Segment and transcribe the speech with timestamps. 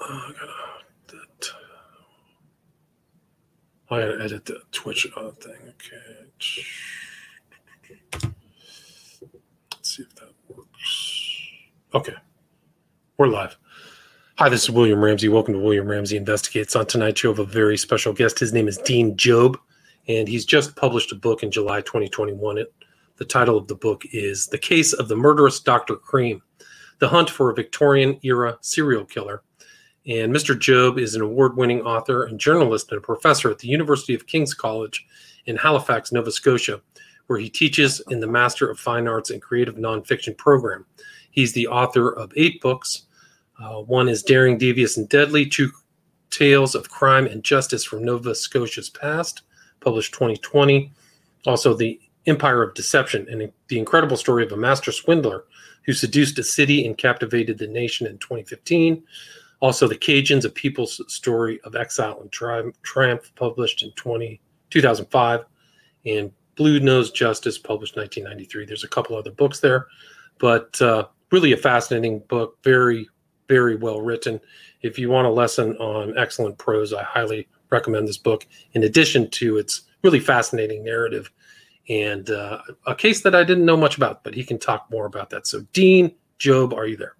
[0.00, 0.52] I gotta,
[1.08, 1.50] that,
[3.90, 5.56] I gotta edit the Twitch uh, thing.
[5.70, 5.96] Okay.
[9.72, 11.18] Let's see if that works.
[11.94, 12.14] Okay.
[13.16, 13.56] We're live.
[14.36, 15.28] Hi, this is William Ramsey.
[15.28, 16.76] Welcome to William Ramsey Investigates.
[16.76, 18.38] On tonight's show, I have a very special guest.
[18.38, 19.56] His name is Dean Jobb,
[20.06, 22.58] and he's just published a book in July 2021.
[22.58, 22.72] It,
[23.16, 25.96] the title of the book is The Case of the Murderous Dr.
[25.96, 26.40] Cream
[27.00, 29.42] The Hunt for a Victorian Era Serial Killer.
[30.08, 30.58] And Mr.
[30.58, 34.26] Jobb is an award winning author and journalist and a professor at the University of
[34.26, 35.06] King's College
[35.44, 36.80] in Halifax, Nova Scotia,
[37.26, 40.86] where he teaches in the Master of Fine Arts and Creative Nonfiction program.
[41.30, 43.02] He's the author of eight books.
[43.62, 45.70] Uh, one is Daring, Devious, and Deadly Two
[46.30, 49.42] Tales of Crime and Justice from Nova Scotia's Past,
[49.80, 50.90] published 2020.
[51.46, 55.44] Also, The Empire of Deception and the incredible story of a master swindler
[55.84, 59.02] who seduced a city and captivated the nation in 2015.
[59.60, 65.44] Also, The Cajuns, A People's Story of Exile and Tri- Triumph, published in 20, 2005,
[66.06, 68.66] and Bluenose Justice, published 1993.
[68.66, 69.86] There's a couple other books there,
[70.38, 73.08] but uh, really a fascinating book, very,
[73.48, 74.40] very well written.
[74.82, 79.28] If you want a lesson on excellent prose, I highly recommend this book, in addition
[79.30, 81.30] to its really fascinating narrative
[81.88, 85.06] and uh, a case that I didn't know much about, but he can talk more
[85.06, 85.46] about that.
[85.46, 87.16] So, Dean Jobb, are you there?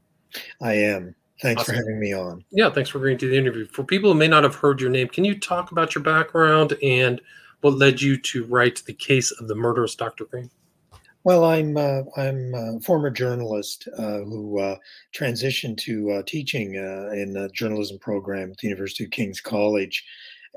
[0.61, 1.15] I am.
[1.41, 1.75] Thanks awesome.
[1.75, 2.45] for having me on.
[2.51, 3.67] Yeah, thanks for agreeing to the interview.
[3.67, 6.77] For people who may not have heard your name, can you talk about your background
[6.83, 7.21] and
[7.61, 10.25] what led you to write the case of the murderous Dr.
[10.25, 10.51] Cream?
[11.25, 14.77] Well, I'm uh, I'm a former journalist uh, who uh,
[15.15, 20.05] transitioned to uh, teaching uh, in a journalism program at the University of King's College,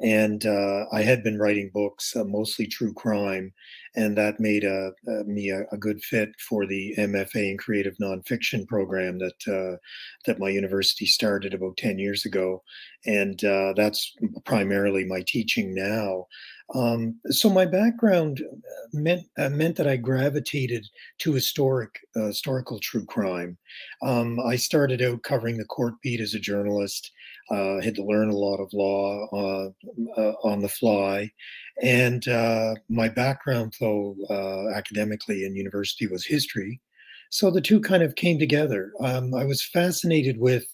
[0.02, 3.54] and uh, I had been writing books, mostly true crime,
[3.96, 4.92] and that made a
[5.26, 9.78] me a, a, good fit for the MFA in Creative Nonfiction program that uh,
[10.26, 12.64] that my university started about ten years ago,
[13.06, 16.26] and uh, that's primarily my teaching now.
[16.74, 20.86] Um, so my background uh, meant uh, meant that I gravitated
[21.20, 23.58] to historic uh, historical true crime.
[24.02, 27.12] Um, I started out covering the court beat as a journalist.
[27.50, 29.70] Uh, had to learn a lot of law uh,
[30.18, 31.30] uh, on the fly,
[31.84, 32.26] and
[32.90, 34.16] my background, though
[34.74, 36.80] academically in university, was history.
[37.30, 38.92] So the two kind of came together.
[39.02, 40.66] Um, I was fascinated with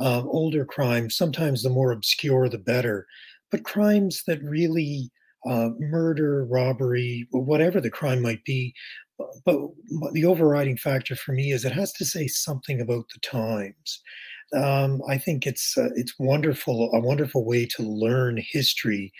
[0.00, 1.14] older crimes.
[1.14, 3.06] Sometimes the more obscure, the better,
[3.50, 5.10] but crimes that really
[5.46, 8.74] uh, murder, robbery, whatever the crime might be.
[9.18, 13.20] But, but the overriding factor for me is it has to say something about the
[13.20, 14.00] times.
[14.54, 19.12] Um, I think it's uh, it's wonderful, a wonderful way to learn history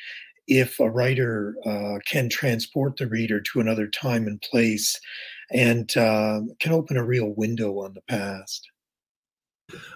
[0.47, 4.99] if a writer uh, can transport the reader to another time and place
[5.51, 8.69] and uh, can open a real window on the past.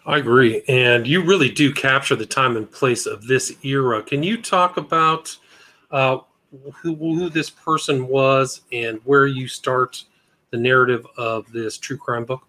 [0.06, 0.62] I agree.
[0.66, 4.02] And you really do capture the time and place of this era.
[4.02, 5.36] Can you talk about
[5.90, 6.18] uh,
[6.82, 10.04] who, who this person was and where you start
[10.50, 12.42] the narrative of this true crime book?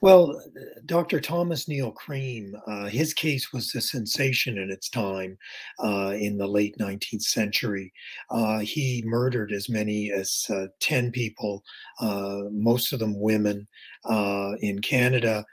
[0.00, 0.40] Well,
[0.84, 1.20] Dr.
[1.20, 5.36] Thomas Neal Cream, uh, his case was a sensation in its time
[5.82, 7.92] uh, in the late 19th century.
[8.30, 11.64] Uh, he murdered as many as uh, 10 people,
[12.00, 13.66] uh, most of them women,
[14.04, 15.44] uh, in Canada,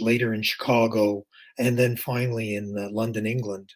[0.00, 1.24] later in Chicago,
[1.58, 3.72] and then finally in London, England.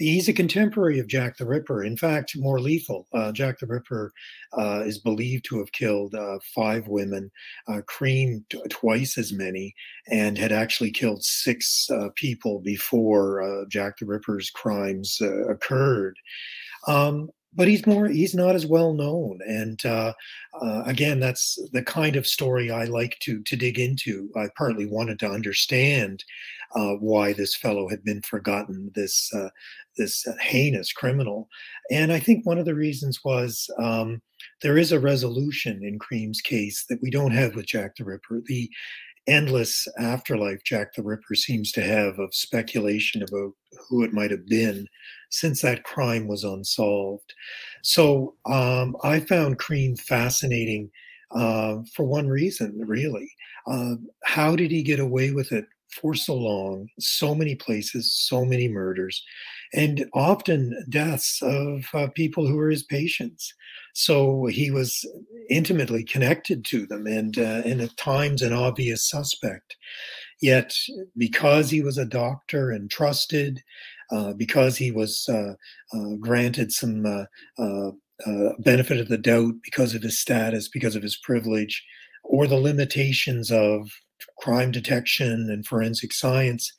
[0.00, 1.84] He's a contemporary of Jack the Ripper.
[1.84, 3.06] In fact, more lethal.
[3.12, 4.12] Uh, Jack the Ripper
[4.56, 7.30] uh, is believed to have killed uh, five women,
[7.68, 9.74] uh, Cream t- twice as many,
[10.10, 16.16] and had actually killed six uh, people before uh, Jack the Ripper's crimes occurred.
[16.88, 20.12] Um, but he's more he's not as well known and uh,
[20.62, 24.86] uh, again that's the kind of story i like to to dig into i partly
[24.86, 26.24] wanted to understand
[26.76, 29.32] uh, why this fellow had been forgotten this
[30.00, 31.48] this heinous criminal.
[31.90, 34.20] And I think one of the reasons was um,
[34.62, 38.42] there is a resolution in Cream's case that we don't have with Jack the Ripper.
[38.46, 38.70] The
[39.26, 43.52] endless afterlife Jack the Ripper seems to have of speculation about
[43.88, 44.86] who it might have been
[45.30, 47.32] since that crime was unsolved.
[47.82, 50.90] So um, I found Cream fascinating
[51.30, 53.30] uh, for one reason, really.
[53.66, 53.94] Uh,
[54.24, 58.68] how did he get away with it for so long, so many places, so many
[58.68, 59.24] murders,
[59.72, 63.52] and often deaths of uh, people who were his patients.
[63.94, 65.04] So he was
[65.48, 69.76] intimately connected to them and, uh, and at times an obvious suspect.
[70.40, 70.74] Yet,
[71.16, 73.62] because he was a doctor and trusted,
[74.10, 75.54] uh, because he was uh,
[75.94, 77.06] uh, granted some
[77.58, 77.92] uh,
[78.58, 81.84] benefit of the doubt because of his status, because of his privilege,
[82.24, 83.90] or the limitations of
[84.38, 86.72] crime detection and forensic science,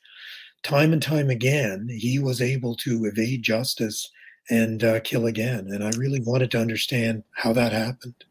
[0.62, 4.10] time and time again, he was able to evade justice
[4.50, 5.68] and uh, kill again.
[5.70, 8.24] And I really wanted to understand how that happened.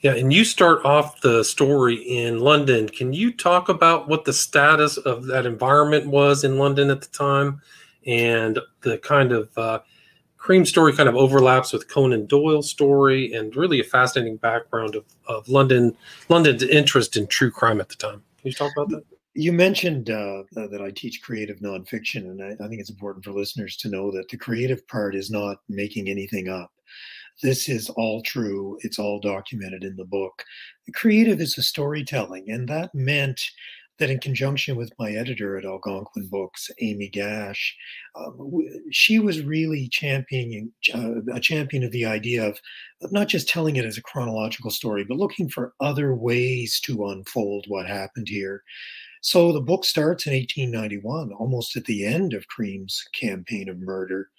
[0.00, 2.88] Yeah, and you start off the story in London.
[2.88, 7.08] Can you talk about what the status of that environment was in London at the
[7.08, 7.62] time
[8.06, 9.80] and the kind of uh,
[10.42, 15.04] Cream story kind of overlaps with Conan Doyle's story and really a fascinating background of,
[15.28, 15.96] of London
[16.28, 18.24] London's interest in true crime at the time.
[18.40, 19.04] Can you talk about that?
[19.34, 23.30] You mentioned uh, that I teach creative nonfiction, and I, I think it's important for
[23.30, 26.71] listeners to know that the creative part is not making anything up.
[27.42, 28.78] This is all true.
[28.80, 30.44] It's all documented in the book.
[30.94, 33.40] Creative is a storytelling, and that meant
[33.98, 37.76] that in conjunction with my editor at Algonquin Books, Amy Gash,
[38.16, 38.30] uh,
[38.90, 42.58] she was really championing uh, a champion of the idea of
[43.12, 47.66] not just telling it as a chronological story, but looking for other ways to unfold
[47.68, 48.62] what happened here.
[49.20, 54.30] So the book starts in 1891, almost at the end of Cream's campaign of murder,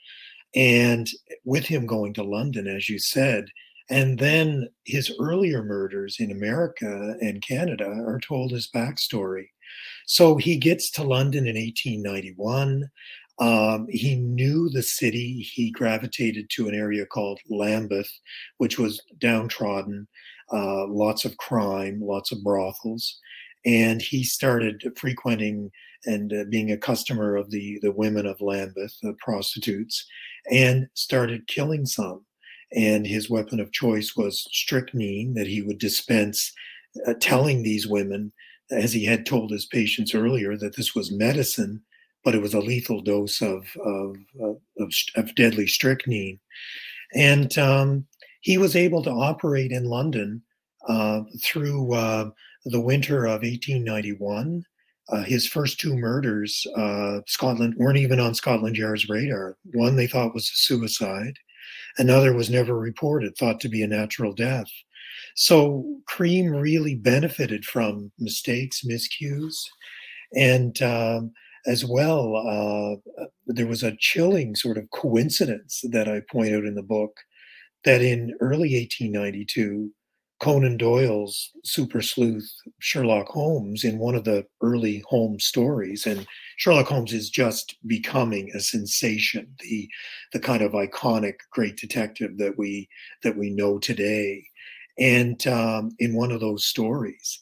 [0.55, 1.09] and
[1.44, 3.45] with him going to London, as you said,
[3.89, 9.47] and then his earlier murders in America and Canada are told as backstory.
[10.05, 12.89] So he gets to London in 1891.
[13.39, 15.41] Um, he knew the city.
[15.41, 18.11] He gravitated to an area called Lambeth,
[18.57, 20.07] which was downtrodden,
[20.51, 23.19] uh, lots of crime, lots of brothels.
[23.65, 25.71] And he started frequenting
[26.05, 30.05] and uh, being a customer of the, the women of Lambeth, the prostitutes,
[30.51, 32.25] and started killing some
[32.75, 36.51] and his weapon of choice was strychnine that he would dispense,
[37.07, 38.31] uh, telling these women,
[38.71, 41.81] as he had told his patients earlier, that this was medicine,
[42.23, 44.15] but it was a lethal dose of of,
[44.79, 46.39] of, of deadly strychnine,
[47.13, 48.05] and um,
[48.41, 50.41] he was able to operate in London
[50.88, 52.29] uh, through uh,
[52.65, 54.63] the winter of 1891.
[55.09, 59.57] Uh, his first two murders, uh, Scotland weren't even on Scotland Yard's radar.
[59.73, 61.38] One they thought was a suicide,
[61.97, 64.67] Another was never reported, thought to be a natural death.
[65.35, 69.55] So Cream really benefited from mistakes, miscues,
[70.35, 71.31] and um,
[71.67, 76.75] as well, uh, there was a chilling sort of coincidence that I point out in
[76.75, 77.15] the book
[77.85, 79.91] that in early 1892,
[80.39, 86.27] Conan Doyle's super sleuth Sherlock Holmes in one of the early Holmes stories, and
[86.57, 89.89] Sherlock Holmes is just becoming a sensation, the
[90.33, 92.89] the kind of iconic great detective that we
[93.24, 94.45] that we know today.
[95.00, 97.39] And um, in one of those stories,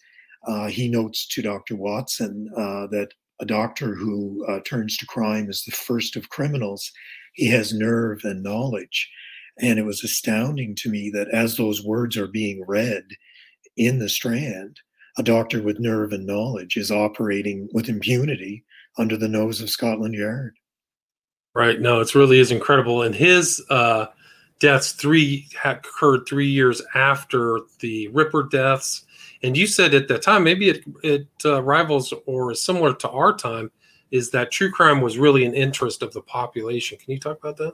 [0.47, 1.75] uh, he notes to Dr.
[1.75, 6.91] Watson uh, that a doctor who uh, turns to crime is the first of criminals,
[7.33, 9.09] he has nerve and knowledge.
[9.59, 13.03] And it was astounding to me that as those words are being read
[13.77, 14.79] in the Strand,
[15.17, 18.63] a doctor with nerve and knowledge is operating with impunity
[18.97, 20.55] under the nose of Scotland Yard.
[21.53, 21.81] Right.
[21.81, 23.03] No, it really is incredible.
[23.03, 24.07] And his uh,
[24.59, 29.03] deaths three occurred three years after the Ripper deaths.
[29.43, 33.09] And you said at that time, maybe it, it uh, rivals or is similar to
[33.09, 33.69] our time,
[34.11, 36.97] is that true crime was really an interest of the population.
[36.97, 37.73] Can you talk about that?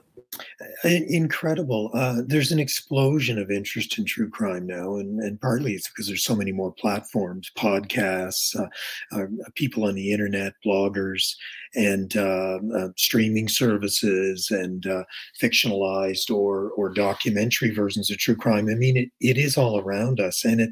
[0.84, 1.90] Incredible.
[1.94, 6.06] Uh, there's an explosion of interest in true crime now, and, and partly it's because
[6.06, 8.68] there's so many more platforms, podcasts, uh,
[9.12, 11.34] uh, people on the internet, bloggers,
[11.74, 15.02] and uh, uh, streaming services, and uh,
[15.40, 18.68] fictionalized or or documentary versions of true crime.
[18.68, 20.70] I mean, it, it is all around us, and it.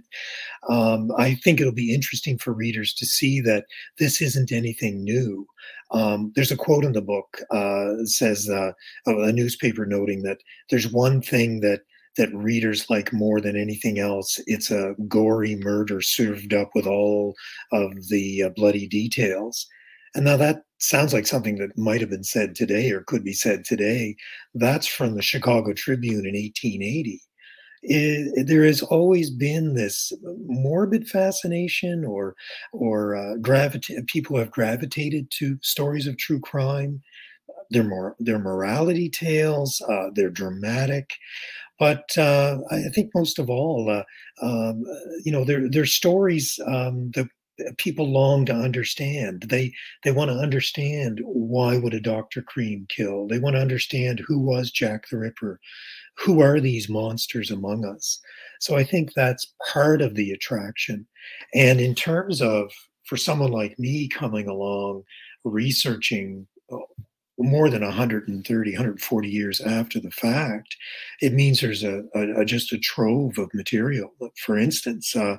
[0.68, 3.66] Um, I think it'll be interesting for readers to see that
[3.98, 5.46] this isn't anything new.
[5.90, 8.72] Um, there's a quote in the book uh, says uh,
[9.06, 10.38] a newspaper noting that
[10.70, 11.80] there's one thing that
[12.16, 14.40] that readers like more than anything else.
[14.46, 17.34] It's a gory murder served up with all
[17.72, 19.66] of the uh, bloody details.
[20.14, 23.34] And now that sounds like something that might have been said today or could be
[23.34, 24.16] said today.
[24.54, 27.20] That's from the Chicago Tribune in 1880
[27.82, 30.12] it, there has always been this
[30.46, 32.34] morbid fascination or
[32.72, 37.02] or uh, gravity people have gravitated to stories of true crime
[37.70, 41.10] they're more they're morality tales uh, they're dramatic
[41.78, 44.02] but uh, I think most of all, uh,
[44.42, 44.84] um,
[45.24, 47.28] you know, they're, they're stories um, that
[47.78, 49.46] people long to understand.
[49.48, 49.72] They
[50.04, 52.42] they want to understand why would a Dr.
[52.42, 53.26] Cream kill?
[53.26, 55.58] They want to understand who was Jack the Ripper
[56.18, 58.20] who are these monsters among us?
[58.60, 61.06] So I think that's part of the attraction.
[61.54, 62.72] And in terms of
[63.04, 65.02] for someone like me coming along,
[65.44, 66.78] researching uh,
[67.38, 70.74] more than 130 140 years after the fact
[71.20, 75.36] it means there's a, a, a just a trove of material for instance uh,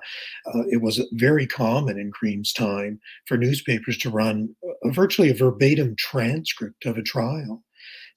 [0.54, 5.34] uh, it was very common in cream's time for newspapers to run a virtually a
[5.34, 7.64] verbatim transcript of a trial.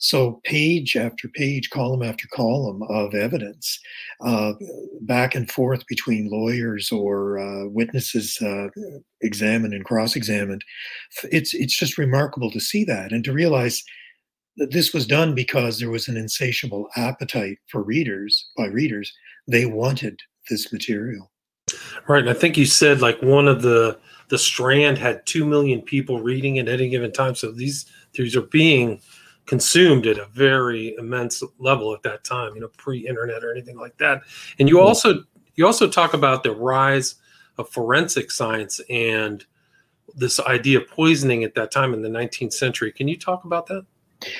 [0.00, 3.78] So, page after page, column after column of evidence,
[4.22, 4.54] uh,
[5.02, 8.68] back and forth between lawyers or uh, witnesses uh,
[9.20, 10.64] examined and cross examined.
[11.30, 13.84] It's, it's just remarkable to see that and to realize
[14.56, 19.12] that this was done because there was an insatiable appetite for readers, by readers.
[19.48, 21.30] They wanted this material.
[22.08, 22.20] Right.
[22.20, 26.20] And I think you said like one of the the strand had two million people
[26.20, 27.34] reading at any given time.
[27.34, 29.00] So these these are being
[29.50, 33.98] consumed at a very immense level at that time, you know, pre-internet or anything like
[33.98, 34.22] that.
[34.60, 35.24] And you also
[35.56, 37.16] you also talk about the rise
[37.58, 39.44] of forensic science and
[40.14, 42.92] this idea of poisoning at that time in the 19th century.
[42.92, 43.84] Can you talk about that?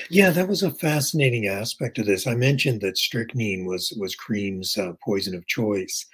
[0.09, 2.25] Yeah, that was a fascinating aspect of this.
[2.25, 6.05] I mentioned that strychnine was was Cream's uh, poison of choice.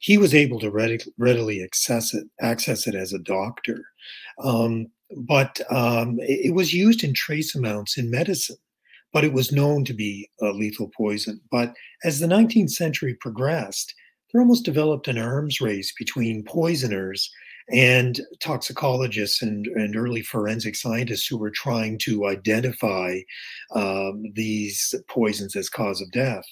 [0.00, 0.72] He was able to
[1.18, 3.84] readily access it, access it as a doctor.
[4.42, 8.56] Um, but um, it, was used in trace amounts in medicine,
[9.12, 11.40] but it was known to be a lethal poison.
[11.50, 11.74] But
[12.04, 13.94] as the 19th century progressed,
[14.32, 17.30] there almost developed an arms race between poisoners
[17.72, 23.18] and toxicologists and, and early forensic scientists who were trying to identify
[23.74, 26.44] um, these poisons as cause of death.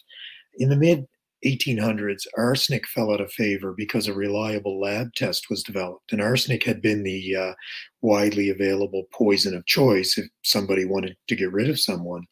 [0.59, 1.07] In the mid
[1.45, 6.13] 1800s, arsenic fell out of favor because a reliable lab test was developed.
[6.13, 7.53] And arsenic had been the uh,
[8.01, 12.25] widely available poison of choice if somebody wanted to get rid of someone.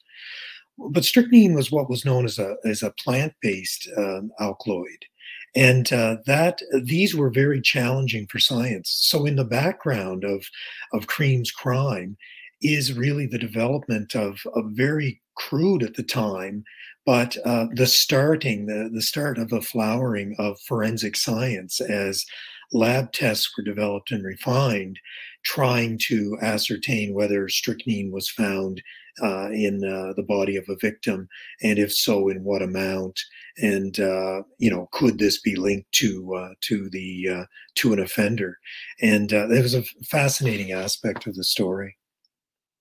[0.79, 5.07] But strychnine was what was known as a, as a plant based um, alkaloid.
[5.55, 8.95] And uh, that these were very challenging for science.
[9.01, 10.45] So, in the background of,
[10.93, 12.19] of Cream's crime
[12.61, 16.65] is really the development of a very crude at the time
[17.07, 22.27] but uh, the starting, the, the start of a flowering of forensic science as
[22.73, 24.99] lab tests were developed and refined,
[25.45, 28.83] trying to ascertain whether strychnine was found
[29.23, 31.29] uh, in uh, the body of a victim,
[31.63, 33.19] and if so, in what amount,
[33.57, 37.45] and uh, you know, could this be linked to uh, to the uh,
[37.77, 38.59] to an offender?
[39.01, 41.97] And uh, it was a fascinating aspect of the story.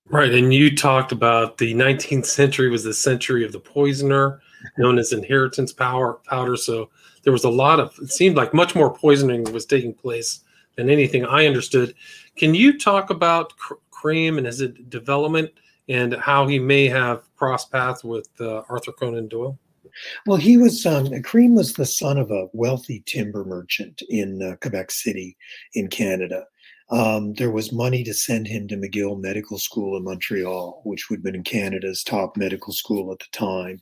[0.08, 0.34] Right.
[0.34, 4.40] And you talked about the 19th century was the century of the poisoner,
[4.78, 6.56] known as inheritance power powder.
[6.56, 6.90] So
[7.24, 10.42] there was a lot of, it seemed like much more poisoning was taking place
[10.76, 11.96] than anything I understood.
[12.36, 13.54] Can you talk about
[13.90, 15.52] Cream and his development
[15.90, 19.58] and how he may have crossed paths with uh, Arthur Conan Doyle?
[20.26, 24.56] Well, he was um, Cream was the son of a wealthy timber merchant in uh,
[24.58, 25.38] Quebec City,
[25.74, 26.46] in Canada,
[26.90, 31.18] um, there was money to send him to McGill Medical School in Montreal, which would
[31.18, 33.82] have been Canada's top medical school at the time.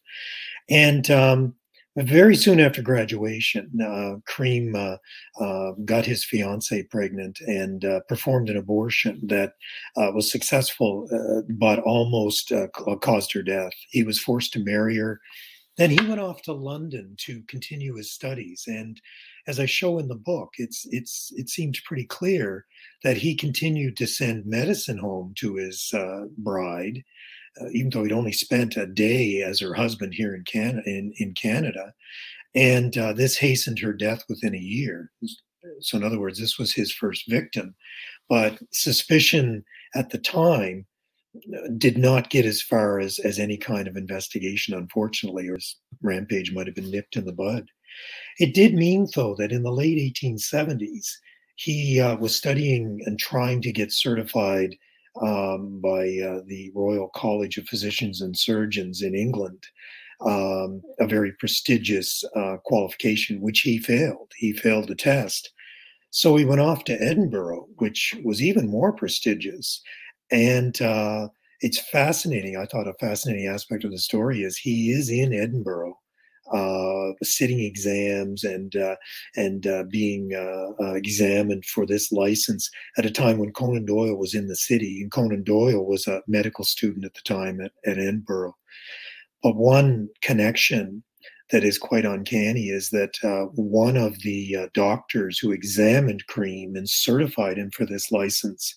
[0.69, 1.55] And um,
[1.95, 4.97] very soon after graduation, uh, Cream uh,
[5.39, 9.53] uh, got his fiancee pregnant and uh, performed an abortion that
[9.97, 12.51] uh, was successful, uh, but almost
[13.01, 13.73] caused her death.
[13.89, 15.19] He was forced to marry her.
[15.77, 18.63] Then he went off to London to continue his studies.
[18.67, 18.99] And
[19.47, 22.65] as I show in the book, it's it's it seems pretty clear
[23.03, 27.03] that he continued to send medicine home to his uh, bride,
[27.61, 30.83] uh, even though he'd only spent a day as her husband here in Canada.
[30.85, 31.93] In, in Canada,
[32.55, 35.11] and uh, this hastened her death within a year.
[35.79, 37.75] So, in other words, this was his first victim.
[38.29, 39.63] But suspicion
[39.95, 40.85] at the time
[41.35, 45.77] uh, did not get as far as, as any kind of investigation, unfortunately, or his
[46.01, 47.67] rampage might have been nipped in the bud.
[48.39, 51.07] It did mean, though, that in the late 1870s,
[51.55, 54.75] he uh, was studying and trying to get certified
[55.21, 59.63] um, by uh, the Royal College of Physicians and Surgeons in England,
[60.21, 64.31] um, a very prestigious uh, qualification, which he failed.
[64.35, 65.51] He failed the test.
[66.09, 69.81] So he went off to Edinburgh, which was even more prestigious.
[70.31, 71.27] And uh,
[71.61, 72.57] it's fascinating.
[72.57, 75.97] I thought a fascinating aspect of the story is he is in Edinburgh
[77.21, 78.95] sitting exams and uh,
[79.35, 84.17] and uh, being uh, uh, examined for this license at a time when Conan Doyle
[84.17, 87.71] was in the city, and Conan Doyle was a medical student at the time at,
[87.85, 88.55] at Edinburgh.
[89.41, 91.03] But one connection
[91.51, 96.75] that is quite uncanny is that uh, one of the uh, doctors who examined Cream
[96.75, 98.75] and certified him for this license,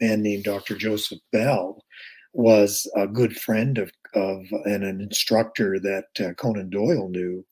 [0.00, 0.76] a man named Dr.
[0.76, 1.82] Joseph Bell,
[2.34, 7.44] was a good friend of, of and an instructor that uh, Conan Doyle knew.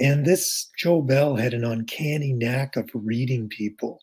[0.00, 4.00] And this Joe Bell had an uncanny knack of reading people.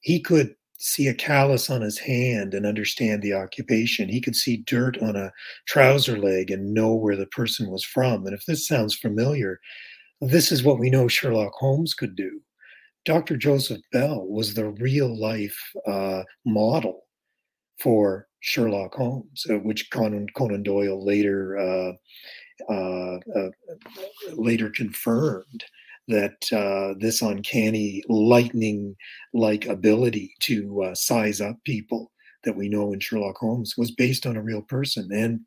[0.00, 4.08] He could see a callus on his hand and understand the occupation.
[4.08, 5.32] He could see dirt on a
[5.66, 8.24] trouser leg and know where the person was from.
[8.24, 9.58] And if this sounds familiar,
[10.20, 12.40] this is what we know Sherlock Holmes could do.
[13.04, 13.36] Dr.
[13.36, 17.02] Joseph Bell was the real life uh, model
[17.80, 21.92] for Sherlock Holmes, uh, which Conan, Conan, Doyle later uh,
[22.72, 23.50] uh, uh
[24.32, 25.64] later confirmed
[26.08, 32.10] that uh, this uncanny lightning-like ability to uh, size up people
[32.44, 35.08] that we know in Sherlock Holmes was based on a real person.
[35.12, 35.40] And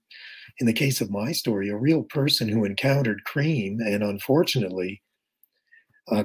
[0.60, 5.02] in the case of my story, a real person who encountered Cream and unfortunately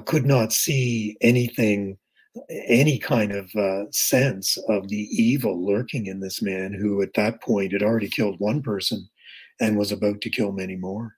[0.05, 1.97] could not see anything
[2.49, 7.41] any kind of uh, sense of the evil lurking in this man who at that
[7.41, 9.07] point had already killed one person
[9.59, 11.15] and was about to kill many more.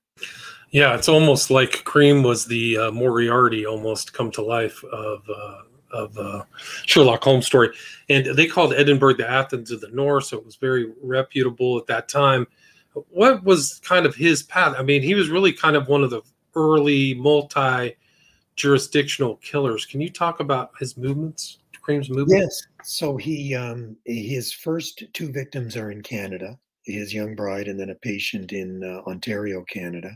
[0.71, 5.61] Yeah, it's almost like Cream was the uh, Moriarty almost come to life of uh,
[5.91, 6.43] of uh,
[6.85, 7.69] Sherlock Holmes story,
[8.09, 11.87] and they called Edinburgh the Athens of the North, so it was very reputable at
[11.87, 12.45] that time.
[13.09, 14.75] What was kind of his path?
[14.77, 16.21] I mean, he was really kind of one of the
[16.55, 17.95] early multi
[18.59, 19.85] jurisdictional killers.
[19.85, 22.67] Can you talk about his movements, Cream's movements?
[22.77, 22.87] Yes.
[22.87, 26.59] So he um, his first two victims are in Canada.
[26.83, 30.11] His young bride and then a patient in uh, Ontario, Canada.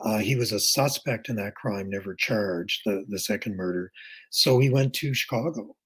[0.00, 3.92] Uh, he was a suspect in that crime, never charged the the second murder.
[4.30, 5.76] So he went to Chicago,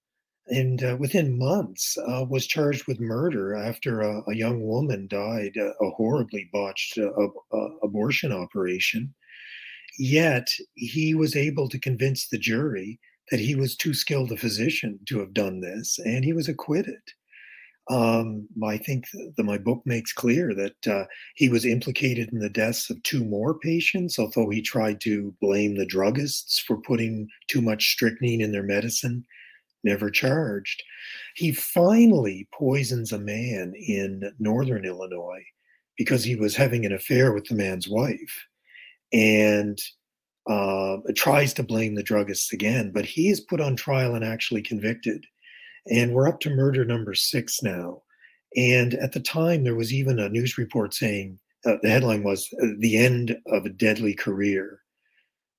[0.48, 5.56] and uh, within months uh, was charged with murder after a, a young woman died
[5.56, 9.12] a, a horribly botched uh, abortion operation.
[9.98, 12.98] Yet he was able to convince the jury
[13.30, 17.00] that he was too skilled a physician to have done this, and he was acquitted.
[17.90, 19.06] Um, I think
[19.36, 23.24] that my book makes clear that uh, he was implicated in the deaths of two
[23.24, 28.52] more patients, although he tried to blame the druggists for putting too much strychnine in
[28.52, 29.24] their medicine,
[29.82, 30.82] never charged.
[31.34, 35.44] He finally poisons a man in northern Illinois
[35.98, 38.46] because he was having an affair with the man's wife
[39.12, 39.78] and
[40.48, 44.62] uh, tries to blame the druggists again, but he is put on trial and actually
[44.62, 45.24] convicted.
[45.90, 48.02] And we're up to murder number six now.
[48.56, 52.48] And at the time, there was even a news report saying uh, the headline was
[52.62, 54.80] uh, The End of a Deadly Career.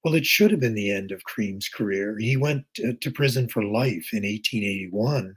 [0.04, 2.18] Well, it should have been the end of Cream's career.
[2.20, 5.36] He went to, to prison for life in 1881,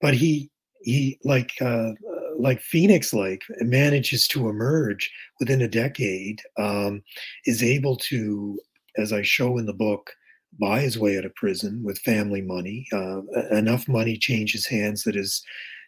[0.00, 0.50] but he
[0.82, 1.92] he like uh,
[2.38, 7.02] like Phoenix like manages to emerge within a decade, um,
[7.44, 8.58] is able to,
[8.96, 10.12] as I show in the book,
[10.58, 12.86] buy his way out of prison with family money.
[12.92, 15.42] Uh, enough money changes hands that his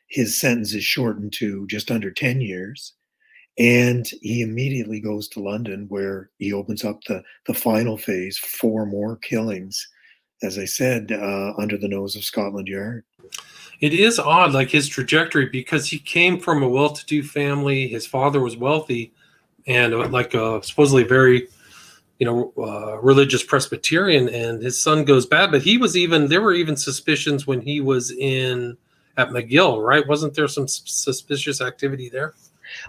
[0.08, 2.94] his sentence is shortened to just under 10 years.
[3.58, 8.86] And he immediately goes to London where he opens up the, the final phase, four
[8.86, 9.86] more killings,
[10.42, 13.04] as I said, uh, under the nose of Scotland Yard
[13.80, 17.86] it is odd, like his trajectory, because he came from a well-to-do family.
[17.86, 19.12] His father was wealthy,
[19.66, 21.48] and uh, like a supposedly very,
[22.18, 24.28] you know, uh, religious Presbyterian.
[24.28, 27.80] And his son goes bad, but he was even there were even suspicions when he
[27.80, 28.76] was in
[29.16, 30.06] at McGill, right?
[30.06, 32.34] Wasn't there some suspicious activity there?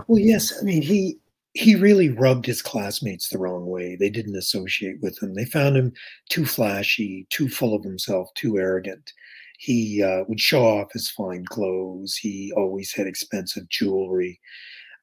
[0.08, 0.60] Well, yes.
[0.60, 1.20] I mean, he
[1.54, 3.96] he really rubbed his classmates the wrong way.
[3.96, 5.34] They didn't associate with him.
[5.34, 5.94] They found him
[6.30, 9.12] too flashy, too full of himself, too arrogant.
[9.58, 12.16] He uh, would show off his fine clothes.
[12.16, 14.40] He always had expensive jewelry.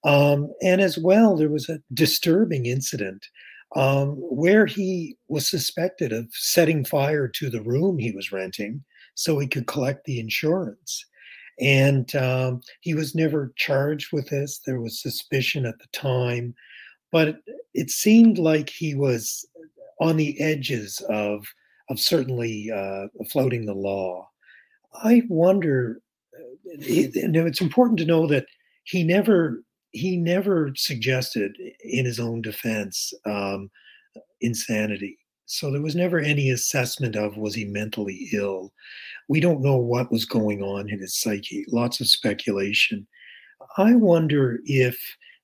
[0.04, 3.26] Um, and as well, there was a disturbing incident
[3.74, 9.38] um, where he was suspected of setting fire to the room he was renting so
[9.38, 11.04] he could collect the insurance.
[11.58, 14.60] And um, he was never charged with this.
[14.66, 16.54] There was suspicion at the time,
[17.12, 17.38] but
[17.72, 19.46] it seemed like he was
[20.00, 21.46] on the edges of
[21.88, 24.28] of certainly uh, floating the law.
[25.02, 26.00] I wonder.
[26.34, 28.46] Uh, it's important to know that
[28.84, 33.70] he never he never suggested in his own defense um,
[34.40, 35.18] insanity.
[35.46, 38.72] So there was never any assessment of was he mentally ill.
[39.28, 41.64] We don't know what was going on in his psyche.
[41.68, 43.06] Lots of speculation.
[43.78, 44.98] I wonder if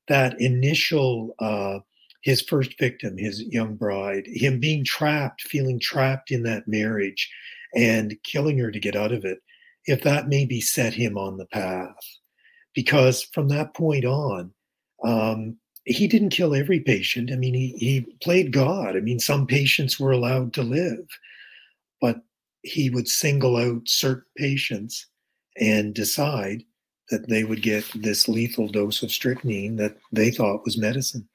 [0.08, 1.78] that initial uh,
[2.22, 7.30] his first victim, his young bride, him being trapped, feeling trapped in that marriage,
[7.74, 9.38] and killing her to get out of it,
[9.86, 11.94] if that maybe set him on the path.
[12.74, 14.52] Because from that point on,
[15.04, 17.32] um, he didn't kill every patient.
[17.32, 18.96] I mean, he, he played God.
[18.96, 21.06] I mean, some patients were allowed to live,
[22.00, 22.22] but
[22.62, 25.06] he would single out certain patients
[25.58, 26.64] and decide
[27.10, 31.28] that they would get this lethal dose of strychnine that they thought was medicine.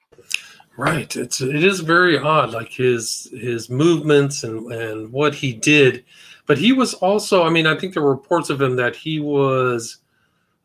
[0.76, 1.14] Right.
[1.16, 6.04] It's it is very odd, like his his movements and and what he did
[6.48, 9.20] but he was also, I mean, I think there were reports of him that he
[9.20, 9.98] was,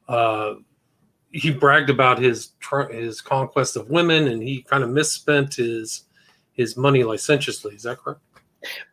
[0.07, 0.55] uh,
[1.33, 2.51] he bragged about his
[2.91, 6.03] his conquest of women, and he kind of misspent his
[6.53, 7.75] his money licentiously.
[7.75, 8.21] Is that correct?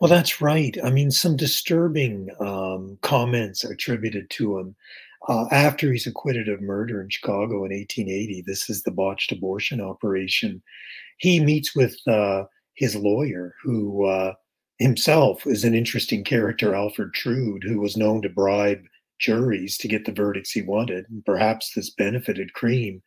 [0.00, 0.76] Well, that's right.
[0.82, 4.74] I mean, some disturbing um, comments are attributed to him.
[5.28, 9.80] Uh, after he's acquitted of murder in Chicago in 1880, this is the botched abortion
[9.80, 10.62] operation.
[11.18, 14.32] He meets with uh, his lawyer, who uh,
[14.78, 18.82] himself is an interesting character, Alfred Trude, who was known to bribe
[19.20, 21.04] juries to get the verdicts he wanted.
[21.08, 23.02] And perhaps this benefited Cream.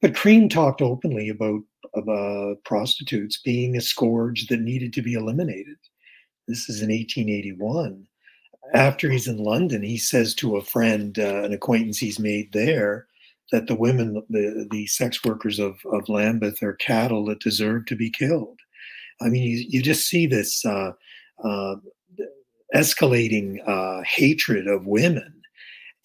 [0.00, 1.60] But Cream talked openly about,
[1.94, 5.76] about prostitutes being a scourge that needed to be eliminated.
[6.48, 8.06] This is in 1881.
[8.74, 13.06] After he's in London, he says to a friend, uh, an acquaintance he's made there,
[13.52, 17.96] that the women, the, the sex workers of, of Lambeth are cattle that deserve to
[17.96, 18.58] be killed.
[19.20, 20.92] I mean, you, you just see this uh,
[21.44, 21.76] uh,
[22.74, 25.42] escalating uh, hatred of women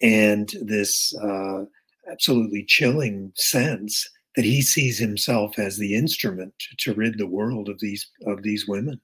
[0.00, 1.64] and this uh,
[2.10, 7.80] absolutely chilling sense that he sees himself as the instrument to rid the world of
[7.80, 9.00] these of these women.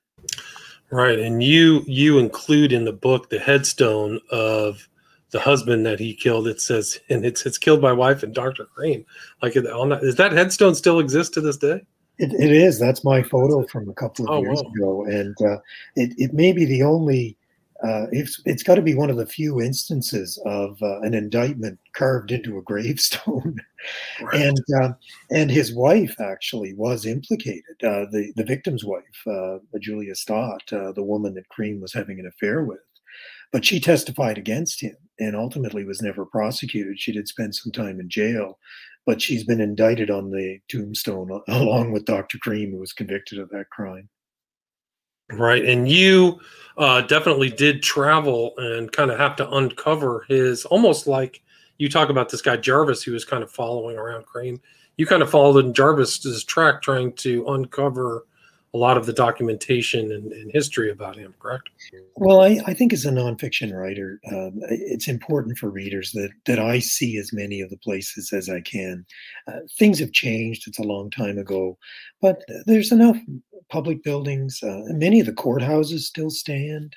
[0.91, 4.89] Right, and you you include in the book the headstone of
[5.31, 6.47] the husband that he killed.
[6.47, 9.05] It says, and it's it's killed by wife and Doctor Cream.
[9.43, 11.85] Like, is that headstone still exist to this day?
[12.19, 12.79] It, it is.
[12.79, 15.59] That's my photo from a couple of oh, years ago, and uh,
[15.97, 17.37] it it may be the only.
[17.85, 21.79] Uh, it's it's got to be one of the few instances of uh, an indictment
[21.95, 23.57] carved into a gravestone,
[24.23, 24.43] right.
[24.43, 24.93] and uh,
[25.31, 27.77] and his wife actually was implicated.
[27.83, 32.27] Uh, the the victim's wife, uh, Julia Stott, the woman that Cream was having an
[32.27, 32.79] affair with,
[33.53, 36.99] but she testified against him and ultimately was never prosecuted.
[36.99, 38.59] She did spend some time in jail,
[39.07, 42.39] but she's been indicted on the tombstone along with Dr.
[42.39, 44.09] Cream, who was convicted of that crime.
[45.33, 45.65] Right.
[45.65, 46.41] And you
[46.77, 51.43] uh, definitely did travel and kind of have to uncover his almost like
[51.79, 54.61] you talk about this guy Jarvis who was kind of following around Cream.
[54.97, 58.27] You kind of followed in Jarvis's track trying to uncover
[58.75, 61.71] a lot of the documentation and, and history about him, correct?
[62.17, 66.59] Well, I, I, think as a nonfiction writer, um, it's important for readers that that
[66.59, 69.07] I see as many of the places as I can.
[69.47, 71.79] Uh, things have changed; it's a long time ago,
[72.21, 73.17] but there's enough
[73.69, 74.63] public buildings.
[74.63, 76.97] Uh, many of the courthouses still stand.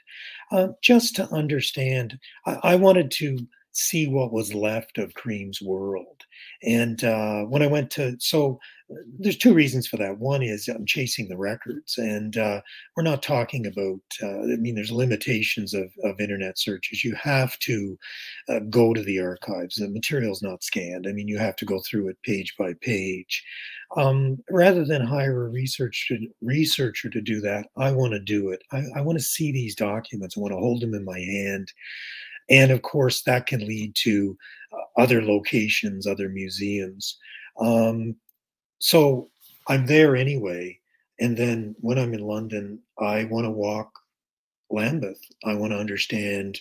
[0.52, 3.38] Uh, just to understand, I, I wanted to
[3.72, 6.24] see what was left of Cream's world.
[6.64, 8.60] And uh, when I went to, so
[9.20, 10.18] there's two reasons for that.
[10.18, 12.62] One is I'm chasing the records, and uh,
[12.96, 14.00] we're not talking about.
[14.22, 17.04] Uh, I mean, there's limitations of, of internet searches.
[17.04, 17.98] You have to
[18.50, 19.76] uh, go to the archives.
[19.76, 21.06] The material's not scanned.
[21.08, 23.44] I mean, you have to go through it page by page.
[23.96, 28.62] Um, rather than hire a researcher researcher to do that, I want to do it.
[28.72, 30.38] I, I want to see these documents.
[30.38, 31.72] I want to hold them in my hand.
[32.50, 34.38] And of course, that can lead to
[34.74, 37.18] uh, other locations, other museums.
[37.60, 38.16] Um,
[38.80, 39.30] so
[39.68, 40.80] I'm there anyway.
[41.20, 43.92] And then when I'm in London, I want to walk
[44.70, 45.20] Lambeth.
[45.46, 46.60] I want to understand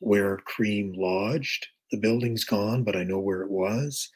[0.00, 1.66] where Cream lodged.
[1.90, 4.10] The building's gone, but I know where it was.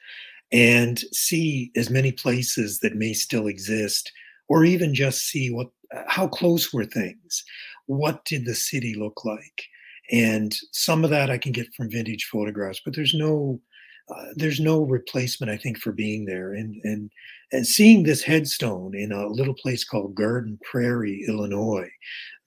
[0.52, 4.12] And see as many places that may still exist,
[4.48, 5.70] or even just see what
[6.06, 7.44] how close were things?
[7.86, 9.62] What did the city look like?
[10.10, 13.60] And some of that I can get from vintage photographs, but there's no
[14.08, 16.52] uh, there's no replacement, I think, for being there.
[16.52, 17.10] And and
[17.52, 21.88] and seeing this headstone in a little place called Garden Prairie, Illinois,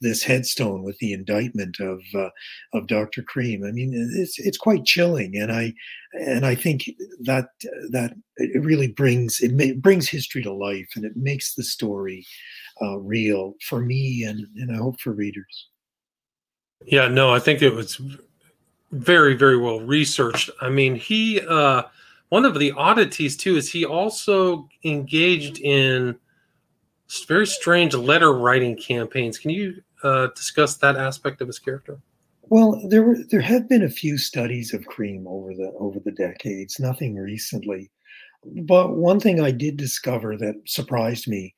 [0.06, 2.30] this headstone with the indictment of uh,
[2.74, 3.24] of Dr.
[3.24, 3.66] Cream.
[3.66, 5.74] I mean, it's it's quite chilling, and I
[6.14, 6.90] and I think
[7.22, 7.50] that
[7.90, 12.26] that it really brings it may, brings history to life, and it makes the story
[12.82, 15.70] uh, real for me, and and I hope for readers.
[16.86, 18.00] Yeah, no, I think it was
[18.92, 20.52] very very well researched.
[20.62, 21.84] I mean, he uh
[22.30, 26.18] one of the oddities too is he also engaged in
[27.28, 29.38] very strange letter writing campaigns.
[29.38, 32.00] Can you uh, discuss that aspect of his character?
[32.44, 36.12] Well, there were there have been a few studies of Cream over the over the
[36.12, 37.92] decades, nothing recently.
[38.64, 41.56] But one thing I did discover that surprised me,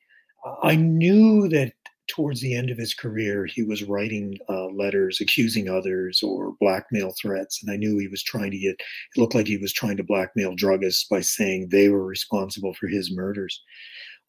[0.62, 1.74] I knew that
[2.08, 7.12] towards the end of his career, he was writing uh, letters accusing others or blackmail
[7.20, 7.62] threats.
[7.62, 10.02] And I knew he was trying to get, it looked like he was trying to
[10.02, 13.62] blackmail druggists by saying they were responsible for his murders.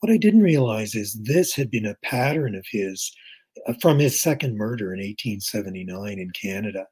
[0.02, 3.12] What I didn't realize is this had been a pattern of his
[3.82, 6.86] from his second murder in 1879 in Canada.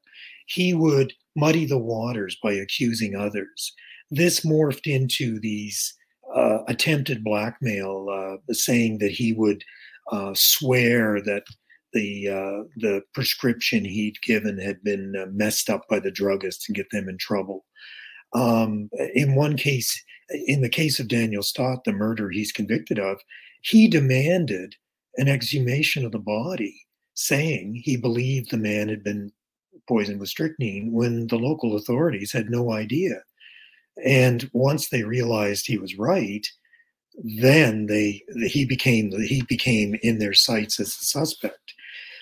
[0.46, 3.72] He would muddy the waters by accusing others.
[4.10, 5.94] This morphed into these
[6.34, 9.62] uh, attempted blackmail, uh, saying that he would
[10.12, 11.44] uh, swear that
[11.92, 16.76] the uh, the prescription he'd given had been uh, messed up by the druggists and
[16.76, 17.64] get them in trouble.
[18.34, 23.18] Um, in one case, in the case of Daniel Stott, the murder he's convicted of,
[23.62, 24.74] he demanded
[25.18, 29.30] an exhumation of the body, saying he believed the man had been
[29.86, 33.22] poisoned with strychnine when the local authorities had no idea.
[34.04, 36.46] And once they realized he was right,
[37.24, 41.74] then they he became he became in their sights as a suspect.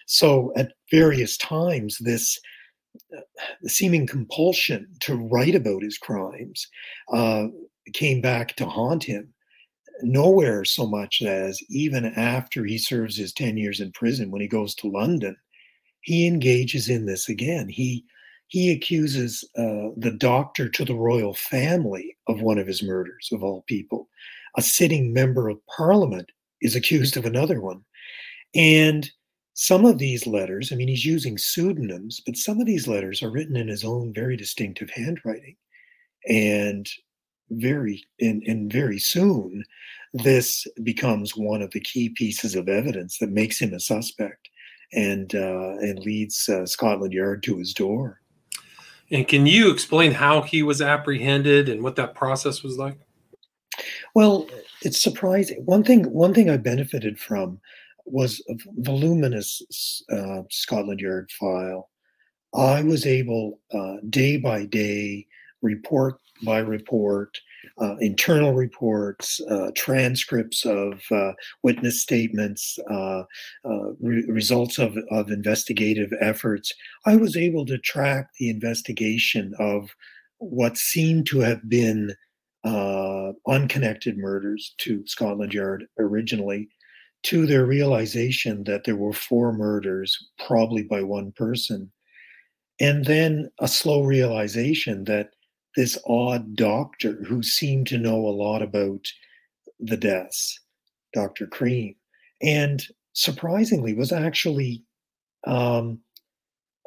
[0.06, 2.40] So at various times, this
[3.16, 3.20] uh,
[3.66, 6.66] seeming compulsion to write about his crimes
[7.12, 7.48] uh,
[7.92, 9.34] came back to haunt him.
[10.02, 14.48] Nowhere so much as even after he serves his 10 years in prison, when he
[14.48, 15.36] goes to London,
[16.00, 17.68] he engages in this again.
[17.68, 18.04] He
[18.48, 23.42] he accuses uh, the doctor to the royal family of one of his murders, of
[23.42, 24.08] all people.
[24.56, 26.30] A sitting member of parliament
[26.60, 27.84] is accused of another one.
[28.54, 29.10] And
[29.54, 33.30] some of these letters, I mean, he's using pseudonyms, but some of these letters are
[33.30, 35.56] written in his own very distinctive handwriting.
[36.28, 36.88] And
[37.50, 39.64] very and, and very soon
[40.12, 44.48] this becomes one of the key pieces of evidence that makes him a suspect
[44.92, 48.20] and uh, and leads uh, Scotland Yard to his door.
[49.10, 52.98] And can you explain how he was apprehended and what that process was like?
[54.14, 54.48] Well,
[54.82, 55.64] it's surprising.
[55.64, 57.60] One thing one thing I benefited from
[58.04, 61.90] was a voluminous uh, Scotland Yard file.
[62.54, 65.26] I was able uh, day by day,
[65.62, 67.38] report by report,
[67.80, 73.22] uh, internal reports, uh, transcripts of uh, witness statements, uh,
[73.64, 76.72] uh, re- results of, of investigative efforts.
[77.06, 79.90] I was able to track the investigation of
[80.38, 82.14] what seemed to have been
[82.64, 86.68] uh, unconnected murders to Scotland Yard originally
[87.22, 90.16] to their realization that there were four murders,
[90.46, 91.90] probably by one person.
[92.78, 95.30] And then a slow realization that
[95.76, 99.06] this odd doctor who seemed to know a lot about
[99.78, 100.58] the deaths,
[101.12, 101.46] Dr.
[101.46, 101.94] Cream,
[102.42, 104.82] and surprisingly was actually
[105.46, 106.00] um,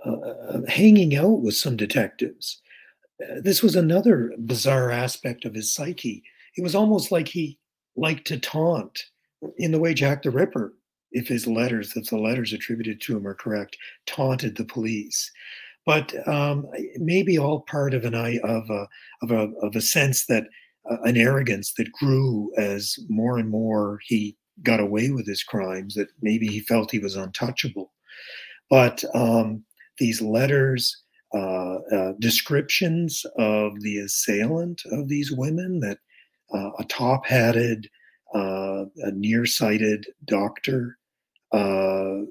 [0.05, 2.61] uh, uh, hanging out with some detectives.
[3.23, 6.23] Uh, this was another bizarre aspect of his psyche.
[6.57, 7.59] It was almost like he
[7.95, 9.05] liked to taunt
[9.57, 10.73] in the way Jack the Ripper,
[11.11, 15.31] if his letters, if the letters attributed to him are correct, taunted the police
[15.85, 18.87] but um, maybe all part of an of a
[19.21, 20.45] of a of a sense that
[20.89, 25.95] uh, an arrogance that grew as more and more he got away with his crimes.
[25.95, 27.91] That maybe he felt he was untouchable.
[28.69, 29.63] But um,
[29.97, 30.95] these letters,
[31.33, 35.97] uh, uh, descriptions of the assailant of these women, that
[36.53, 37.89] uh, a top-hatted,
[38.35, 40.97] uh, a nearsighted doctor,
[41.51, 42.25] uh,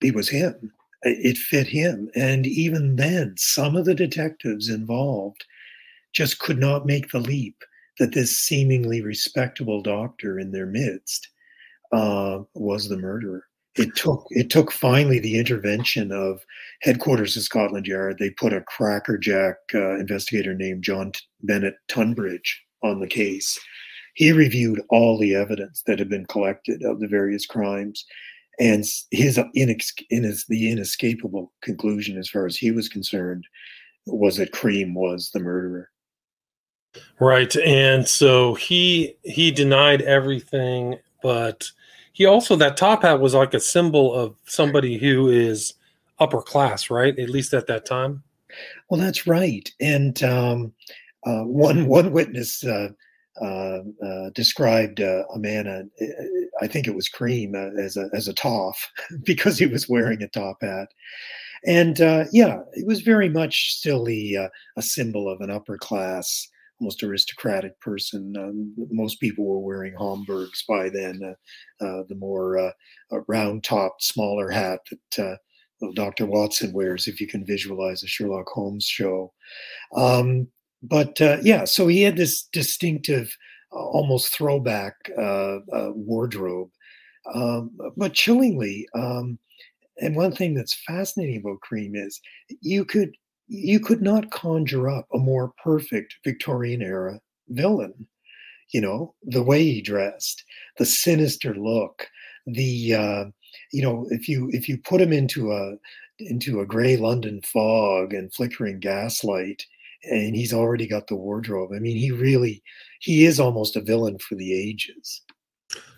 [0.00, 2.10] it was him it fit him.
[2.14, 5.44] And even then, some of the detectives involved
[6.12, 7.56] just could not make the leap
[7.98, 11.28] that this seemingly respectable doctor in their midst
[11.92, 13.44] uh, was the murderer.
[13.76, 16.40] It took it took finally the intervention of
[16.82, 18.16] headquarters of Scotland Yard.
[18.18, 23.58] They put a crackerjack uh, investigator named John Bennett Tunbridge on the case.
[24.14, 28.04] He reviewed all the evidence that had been collected of the various crimes
[28.60, 33.44] and his, inex- his the inescapable conclusion, as far as he was concerned,
[34.06, 35.90] was that Cream was the murderer.
[37.18, 41.70] Right, and so he he denied everything, but
[42.12, 45.74] he also that top hat was like a symbol of somebody who is
[46.18, 47.18] upper class, right?
[47.18, 48.22] At least at that time.
[48.88, 50.72] Well, that's right, and um,
[51.24, 52.88] uh, one one witness uh,
[53.40, 56.04] uh, uh, described uh, a man, uh,
[56.60, 58.90] I think it was Cream, uh, as a as a toff
[59.24, 60.88] because he was wearing a top hat,
[61.66, 64.48] and uh, yeah, it was very much still a
[64.80, 66.48] symbol of an upper class,
[66.80, 68.34] almost aristocratic person.
[68.36, 71.34] Um, most people were wearing Homburgs by then,
[71.80, 72.72] the more
[73.28, 74.80] round topped, smaller hat
[75.16, 75.38] that.
[75.94, 76.26] Dr.
[76.26, 79.32] Watson wears, if you can visualize a Sherlock Holmes show.
[79.96, 80.46] Um,
[80.82, 83.34] but uh, yeah, so he had this distinctive, uh,
[83.72, 86.70] almost throwback uh, uh wardrobe.
[87.34, 89.38] Um, but chillingly, um,
[90.00, 92.20] and one thing that's fascinating about Cream is
[92.60, 93.14] you could
[93.48, 98.06] you could not conjure up a more perfect Victorian era villain.
[98.72, 100.44] You know the way he dressed,
[100.78, 102.08] the sinister look,
[102.46, 103.24] the uh,
[103.72, 105.74] you know if you if you put him into a
[106.18, 109.64] into a gray London fog and flickering gaslight,
[110.04, 111.72] and he's already got the wardrobe.
[111.74, 112.62] I mean, he really
[113.00, 115.22] he is almost a villain for the ages.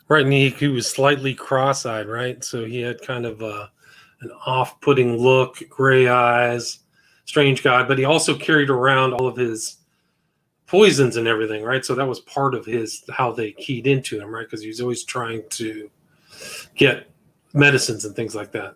[0.08, 2.42] Right, and he, he was slightly cross-eyed, right?
[2.44, 3.70] So he had kind of a,
[4.20, 6.80] an off-putting look, gray eyes,
[7.24, 7.82] strange guy.
[7.84, 9.78] But he also carried around all of his
[10.66, 11.84] poisons and everything, right?
[11.84, 14.46] So that was part of his how they keyed into him, right?
[14.46, 15.90] Because he was always trying to
[16.74, 17.08] get
[17.54, 18.74] medicines and things like that.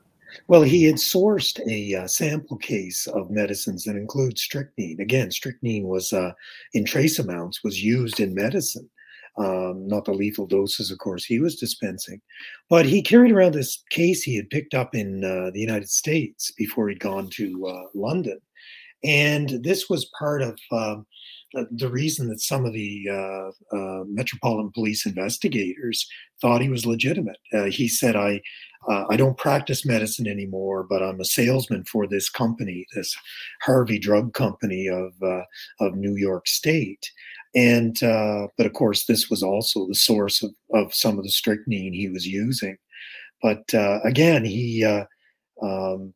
[0.49, 5.01] Well, he had sourced a uh, sample case of medicines that include strychnine.
[5.01, 6.33] Again, strychnine was uh,
[6.75, 8.89] in trace amounts was used in medicine,
[9.39, 12.21] um, not the lethal doses, of course, he was dispensing.
[12.71, 16.51] But he carried around this case he had picked up in uh, the United States
[16.57, 18.39] before he'd gone to uh, London,
[19.05, 20.59] and this was part of.
[20.73, 21.07] Um,
[21.71, 26.07] the reason that some of the uh, uh, Metropolitan Police investigators
[26.41, 27.39] thought he was legitimate.
[27.53, 28.43] Uh, he said, "I
[28.89, 33.17] uh, I don't practice medicine anymore, but I'm a salesman for this company, this
[33.63, 35.43] Harvey Drug Company of uh,
[35.81, 37.11] of New York State."
[37.55, 41.31] And uh, but of course, this was also the source of, of some of the
[41.31, 42.77] strychnine he was using.
[43.43, 45.05] But uh, again, he uh,
[45.63, 46.15] um,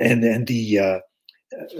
[0.00, 0.98] and and the uh,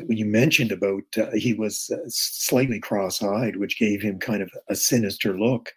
[0.08, 1.02] you mentioned about
[1.34, 5.72] he was slightly cross-eyed, which gave him kind of a sinister look.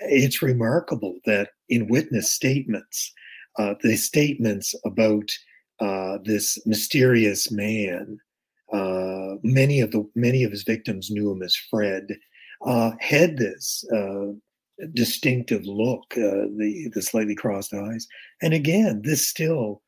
[0.00, 3.12] It's remarkable that in witness statements
[3.58, 5.30] uh, the statements about
[5.80, 8.18] uh, this mysterious man.
[8.72, 12.06] Uh, many of the many of his victims knew him as Fred.
[12.64, 14.26] Uh, had this uh,
[14.92, 18.06] distinctive look, the the slightly crossed eyes,
[18.42, 19.82] and again, this still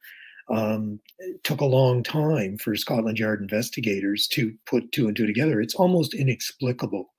[0.48, 0.98] um,
[1.44, 5.60] took a long time for Scotland Yard investigators to put two and two together.
[5.60, 7.12] It's almost inexplicable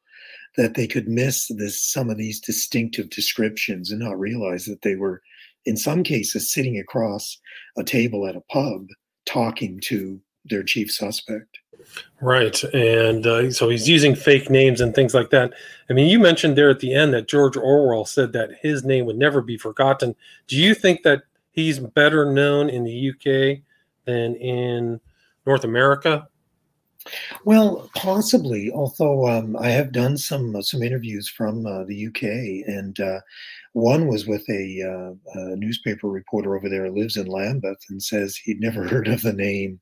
[0.57, 4.95] that they could miss this some of these distinctive descriptions and not realize that they
[4.95, 5.21] were
[5.65, 7.37] in some cases sitting across
[7.77, 8.87] a table at a pub
[9.25, 11.59] talking to their chief suspect.
[12.21, 12.63] Right.
[12.73, 15.53] And uh, so he's using fake names and things like that.
[15.89, 19.05] I mean, you mentioned there at the end that George Orwell said that his name
[19.05, 20.15] would never be forgotten.
[20.47, 23.63] Do you think that he's better known in the UK
[24.05, 24.99] than in
[25.45, 26.27] North America?
[27.43, 28.71] Well, possibly.
[28.71, 32.23] Although um, I have done some uh, some interviews from uh, the UK,
[32.67, 33.19] and uh,
[33.73, 38.01] one was with a, uh, a, newspaper reporter over there who lives in Lambeth and
[38.01, 39.79] says he'd never heard of the name.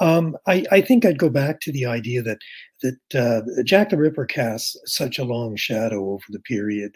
[0.00, 2.38] Um, I, I, think I'd go back to the idea that
[2.82, 6.92] that uh, Jack the Ripper casts such a long shadow over the period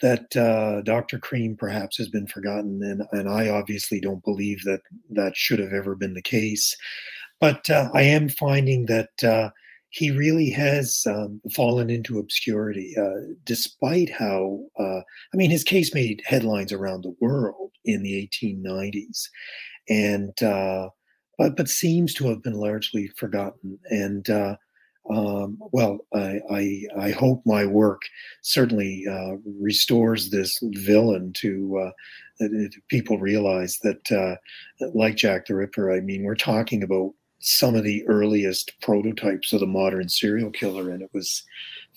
[0.00, 1.18] that uh, Dr.
[1.18, 5.72] Cream perhaps has been forgotten, and, and I obviously don't believe that that should have
[5.72, 6.76] ever been the case.
[7.40, 9.50] But uh, I am finding that uh,
[9.92, 15.94] he really has um, fallen into obscurity, uh, despite how, uh, I mean, his case
[15.94, 19.28] made headlines around the world in the 1890s,
[19.90, 20.88] and uh,
[21.36, 23.78] but but seems to have been largely forgotten.
[23.90, 24.56] And uh,
[25.10, 28.00] um, well, I, I, I hope my work
[28.40, 31.92] certainly uh, restores this villain to.
[32.40, 32.48] Uh,
[32.88, 34.40] people realize that,
[34.94, 39.60] like Jack the Ripper, I mean, we're talking about some of the earliest prototypes of
[39.60, 40.90] the modern serial killer.
[40.90, 41.42] And it was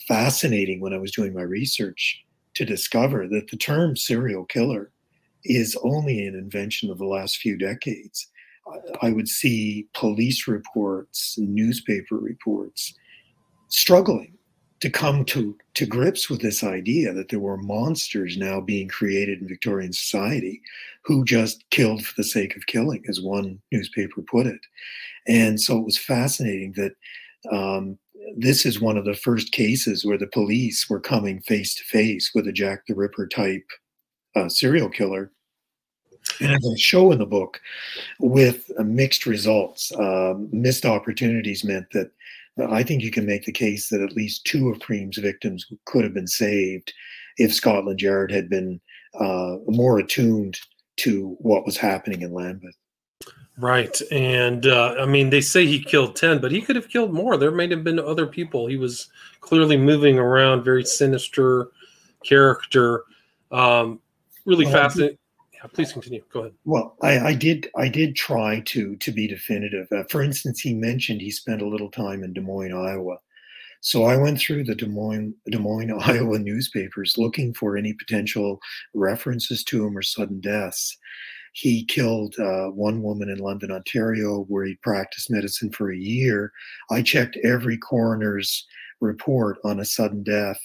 [0.07, 4.91] fascinating when I was doing my research to discover that the term serial killer
[5.43, 8.27] is only an invention of the last few decades.
[9.01, 12.95] I would see police reports, newspaper reports
[13.69, 14.34] struggling
[14.85, 19.41] to come to, to grips with this idea that there were monsters now being created
[19.41, 20.61] in Victorian society
[21.01, 24.61] who just killed for the sake of killing, as one newspaper put it.
[25.27, 26.91] And so it was fascinating that
[27.51, 27.97] um,
[28.37, 32.29] this is one of the first cases where the police were coming face to face
[32.35, 33.65] with a Jack the Ripper type
[34.35, 35.31] uh, serial killer.
[36.41, 37.59] And as I show in the book,
[38.19, 42.11] with uh, mixed results, um, missed opportunities meant that uh,
[42.57, 46.03] I think you can make the case that at least two of Cream's victims could
[46.03, 46.93] have been saved
[47.37, 48.79] if Scotland Yard had been
[49.19, 50.59] uh, more attuned
[50.97, 52.75] to what was happening in Lambeth.
[53.57, 53.99] Right.
[54.11, 57.37] And uh, I mean, they say he killed 10, but he could have killed more.
[57.37, 58.67] There may have been other people.
[58.67, 61.69] He was clearly moving around, very sinister
[62.23, 63.03] character.
[63.51, 64.01] Um,
[64.45, 65.17] really well, fascinating.
[65.55, 66.23] Yeah, please continue.
[66.31, 66.53] Go ahead.
[66.65, 67.69] Well, I, I did.
[67.75, 69.87] I did try to to be definitive.
[69.91, 73.17] Uh, for instance, he mentioned he spent a little time in Des Moines, Iowa.
[73.81, 78.59] So I went through the Des Moines, Des Moines, Iowa newspapers looking for any potential
[78.93, 80.97] references to him or sudden deaths.
[81.53, 86.51] He killed uh, one woman in London, Ontario, where he practiced medicine for a year.
[86.91, 88.65] I checked every coroner's
[88.99, 90.59] report on a sudden death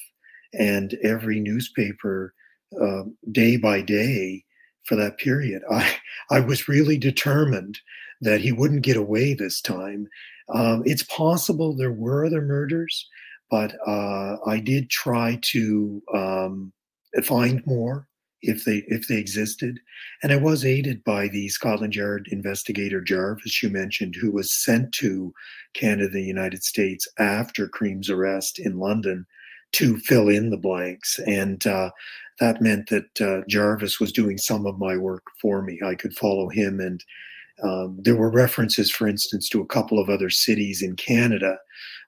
[0.52, 2.34] and every newspaper
[2.80, 4.44] uh, day by day
[4.90, 5.62] for that period.
[5.70, 5.96] I,
[6.30, 7.78] I was really determined
[8.20, 10.08] that he wouldn't get away this time.
[10.52, 13.08] Um, it's possible there were other murders,
[13.50, 16.72] but uh, I did try to um,
[17.22, 18.08] find more
[18.42, 19.78] if they if they existed.
[20.24, 24.92] And I was aided by the Scotland Yard investigator Jarvis, you mentioned, who was sent
[24.94, 25.32] to
[25.74, 29.24] Canada, the United States after Cream's arrest in London
[29.72, 31.18] to fill in the blanks.
[31.26, 31.90] And uh,
[32.38, 35.80] that meant that uh, Jarvis was doing some of my work for me.
[35.84, 37.02] I could follow him and
[37.62, 41.58] Um, there were references, for instance, to a couple of other cities in Canada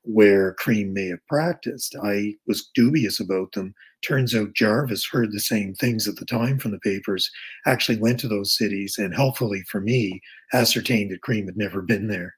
[0.02, 1.94] where Cream may have practiced.
[2.02, 3.74] I was dubious about them.
[4.00, 7.30] Turns out Jarvis heard the same things at the time from the papers,
[7.66, 10.22] actually went to those cities, and helpfully for me,
[10.54, 12.34] ascertained that Cream had never been there.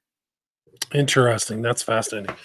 [0.93, 1.61] Interesting.
[1.61, 2.35] That's fascinating.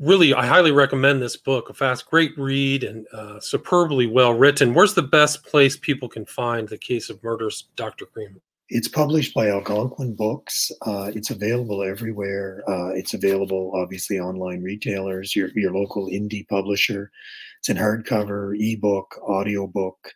[0.00, 1.68] Really, I highly recommend this book.
[1.68, 4.72] A fast, great read and uh, superbly well written.
[4.72, 8.06] Where's the best place people can find the case of murders, Dr.
[8.06, 8.40] Cream?
[8.70, 10.72] It's published by Algonquin Books.
[10.86, 12.62] Uh, it's available everywhere.
[12.66, 17.10] Uh, it's available, obviously, online retailers, your, your local indie publisher.
[17.58, 20.14] It's in hardcover, ebook, audiobook.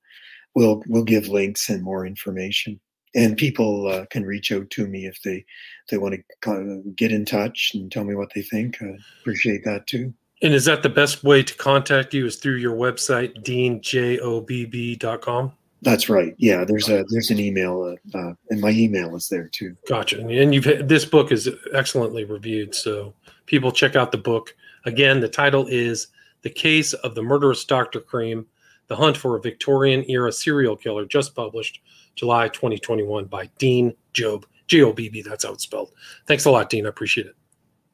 [0.55, 2.79] will will give links and more information.
[3.15, 5.43] And people uh, can reach out to me if they
[5.89, 8.79] they want to get in touch and tell me what they think.
[8.79, 10.13] I appreciate that too.
[10.43, 15.53] And is that the best way to contact you is through your website, deanjobb.com?
[15.83, 16.33] That's right.
[16.37, 19.75] Yeah, there's a there's an email, uh, uh, and my email is there too.
[19.87, 20.19] Gotcha.
[20.19, 23.13] And you've this book is excellently reviewed, so
[23.45, 24.55] people check out the book.
[24.85, 26.07] Again, the title is
[26.41, 28.45] "The Case of the Murderous Doctor Cream:
[28.87, 31.81] The Hunt for a Victorian Era Serial Killer," just published
[32.15, 34.45] July 2021 by Dean Jobb.
[34.67, 35.21] J O B B.
[35.21, 35.91] That's how it's spelled.
[36.27, 36.85] Thanks a lot, Dean.
[36.85, 37.35] I appreciate it.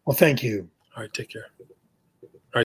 [0.06, 0.70] Well, thank you.
[0.96, 1.14] All right.
[1.14, 1.48] Take care.